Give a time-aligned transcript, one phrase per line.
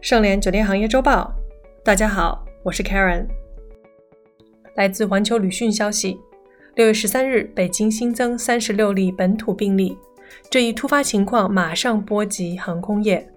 [0.00, 1.34] 盛联酒店行业周报，
[1.82, 3.26] 大家好，我是 Karen。
[4.76, 6.16] 来自环球旅讯消息，
[6.76, 9.98] 六月十三日，北京新增三十六例本土病例，
[10.48, 13.28] 这一突发情况马上波及航空业。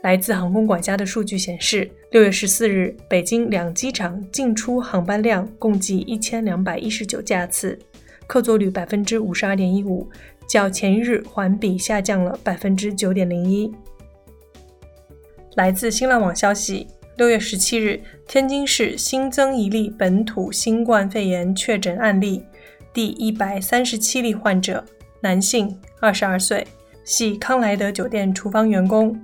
[0.00, 7.78] 来自航空管家的数据显示，六月十四日，北京两机场进出航班量共计一千两百一十九架次，
[8.26, 10.08] 客座率百分之五十二点一五，
[10.48, 13.70] 较前一日环比下降了百分之九点零一。
[15.54, 22.42] 来自新浪网消息，六月十七日，天津市新增一例本土新冠肺炎确诊案例，
[22.90, 24.82] 第一百三十七例患者，
[25.20, 26.66] 男性，二十二岁，
[27.04, 29.14] 系康莱德酒店厨房员工。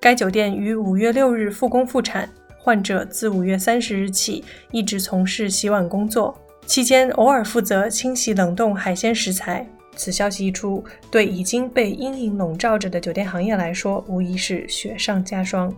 [0.00, 9.68] 该酒店于五月六日复工复产，患者自五月三十日起一直从事洗碗工作，期间偶尔负责清洗冷冻海鲜食材。
[9.98, 15.74] 此消息一出，对已经被阴影笼罩着的酒店行业来说，无疑是雪上加霜。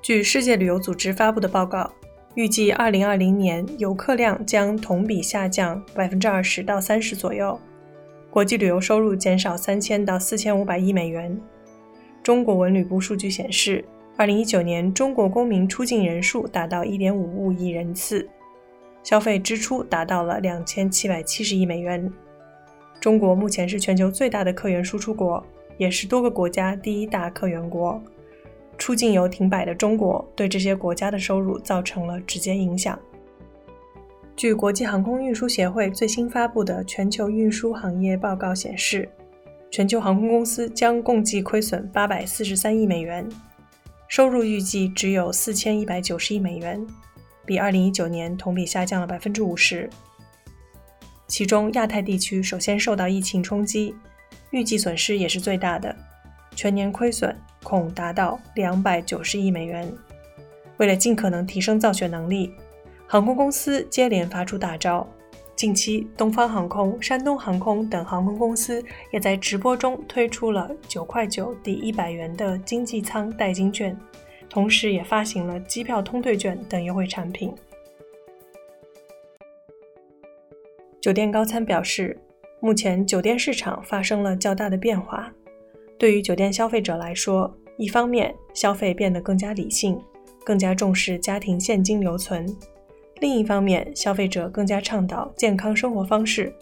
[0.00, 1.92] 据世界旅游组织发布的报告，
[2.34, 7.60] 预计2020年游客量将同比下降20%到30%左右，
[8.30, 11.38] 国际旅游收入减少3000到4500亿美元。
[12.22, 13.84] 中国文旅部数据显示
[14.16, 18.28] ，2019年中国公民出境人数达到1.55亿人次，
[19.02, 22.12] 消费支出达到了2770亿美元。
[23.02, 25.44] 中国目前是全球最大的客源输出国，
[25.76, 28.00] 也是多个国家第一大客源国。
[28.78, 32.96] 出境游停摆的中国，对这些国家的收入造成了直接影响。
[34.36, 39.08] 据国际航空运输协会最新发布的全球运输行业报告显示，
[39.68, 43.28] 全球航空公司将共计亏损八百四十三亿美元，
[44.06, 46.86] 收入预计只有四千一百九十亿美元，
[47.44, 49.90] 比二零一九年同比下降了百分之五十。
[51.32, 53.94] 其中，亚太地区首先受到疫情冲击，
[54.50, 55.96] 预计损失也是最大的，
[56.54, 59.90] 全年亏损恐达到两百九十亿美元。
[60.76, 62.52] 为了尽可能提升造血能力，
[63.06, 65.08] 航空公司接连发出大招。
[65.56, 73.96] 近期，东方航空、山东航空等航空公司也在直播中推出了九块九抵一百元的经济舱代金券，
[74.50, 77.54] 同时也发行了机票通兑券等优惠产品。
[81.02, 82.16] 酒店高参表示，
[82.60, 85.28] 目前酒店市场发生了较大的变化。
[85.98, 90.00] 对于酒店消费者来说，一方面消费变得更加理性，
[90.44, 92.46] 更加重视家庭现金留存；
[93.18, 96.54] 另一方面，消费者更加倡导健康生活方式，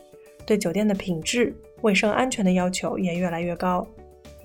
[0.46, 3.86] 对酒店的品质、卫生安全的要求也越来越高。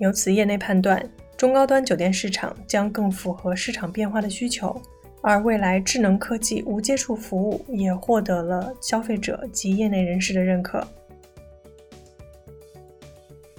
[0.00, 1.02] 由此，业内判断，
[1.38, 4.78] 中高端酒店市场将更符合市场变化的需求。
[5.26, 10.86] 而未来智能科技无接触服务也获得了消费者及业内人士的认可。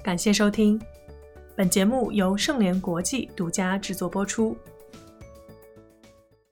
[0.02, 0.80] 感谢收听，
[1.58, 4.56] 本节目由盛联国际独家制作播出。